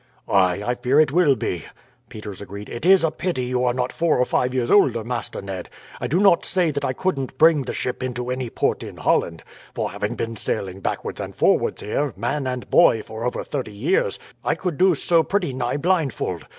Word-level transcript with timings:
"Ay, 0.27 0.63
I 0.65 0.73
fear 0.73 0.99
it 0.99 1.11
will 1.11 1.35
be," 1.35 1.63
Peters 2.09 2.41
agreed. 2.41 2.69
"It 2.69 2.87
is 2.87 3.03
a 3.03 3.11
pity 3.11 3.43
you 3.45 3.63
are 3.63 3.71
not 3.71 3.93
four 3.93 4.17
or 4.17 4.25
five 4.25 4.51
years 4.51 4.71
older, 4.71 5.03
Master 5.03 5.43
Ned. 5.43 5.69
I 5.99 6.07
do 6.07 6.19
not 6.19 6.43
say 6.43 6.71
that 6.71 6.83
I 6.83 6.91
couldn't 6.91 7.37
bring 7.37 7.61
the 7.61 7.71
ship 7.73 8.01
into 8.01 8.31
any 8.31 8.49
port 8.49 8.81
in 8.81 8.97
Holland; 8.97 9.43
for, 9.75 9.91
having 9.91 10.15
been 10.15 10.35
sailing 10.35 10.79
backwards 10.79 11.19
and 11.21 11.35
forwards 11.35 11.83
here, 11.83 12.13
man 12.17 12.47
and 12.47 12.67
boy, 12.67 13.03
for 13.03 13.23
over 13.25 13.43
thirty 13.43 13.73
years, 13.75 14.17
I 14.43 14.55
could 14.55 14.79
do 14.79 14.95
so 14.95 15.21
pretty 15.21 15.53
nigh 15.53 15.77
blindfold. 15.77 16.47